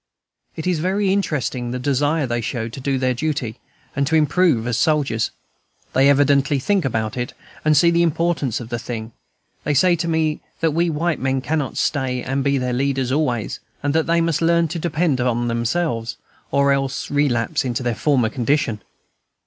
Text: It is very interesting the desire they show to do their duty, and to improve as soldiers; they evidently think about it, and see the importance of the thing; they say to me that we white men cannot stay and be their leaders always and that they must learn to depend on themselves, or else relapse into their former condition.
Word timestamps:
It 0.55 0.65
is 0.65 0.79
very 0.79 1.13
interesting 1.13 1.69
the 1.69 1.77
desire 1.77 2.25
they 2.25 2.41
show 2.41 2.67
to 2.67 2.79
do 2.81 2.97
their 2.97 3.13
duty, 3.13 3.59
and 3.95 4.07
to 4.07 4.15
improve 4.15 4.65
as 4.65 4.75
soldiers; 4.75 5.29
they 5.93 6.09
evidently 6.09 6.57
think 6.57 6.85
about 6.85 7.17
it, 7.17 7.33
and 7.63 7.77
see 7.77 7.91
the 7.91 8.01
importance 8.01 8.59
of 8.59 8.69
the 8.69 8.79
thing; 8.79 9.11
they 9.63 9.75
say 9.75 9.95
to 9.97 10.07
me 10.07 10.39
that 10.59 10.71
we 10.73 10.89
white 10.89 11.19
men 11.19 11.39
cannot 11.39 11.77
stay 11.77 12.23
and 12.23 12.43
be 12.43 12.57
their 12.57 12.73
leaders 12.73 13.11
always 13.11 13.59
and 13.83 13.93
that 13.93 14.07
they 14.07 14.21
must 14.21 14.41
learn 14.41 14.67
to 14.69 14.79
depend 14.79 15.21
on 15.21 15.47
themselves, 15.47 16.17
or 16.49 16.71
else 16.73 17.11
relapse 17.11 17.63
into 17.63 17.83
their 17.83 17.93
former 17.93 18.29
condition. 18.29 18.81